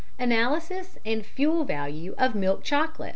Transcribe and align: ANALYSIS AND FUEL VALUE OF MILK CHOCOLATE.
ANALYSIS 0.17 0.97
AND 1.05 1.23
FUEL 1.23 1.63
VALUE 1.63 2.15
OF 2.17 2.33
MILK 2.33 2.63
CHOCOLATE. 2.63 3.09